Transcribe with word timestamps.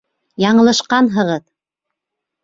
—Яңылышҡанһығыҙ. 0.43 1.43